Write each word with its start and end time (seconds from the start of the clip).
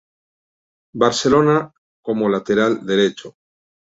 Barcelona 0.95 1.71
como 2.01 2.27
lateral 2.27 2.83
derecho. 2.87 3.37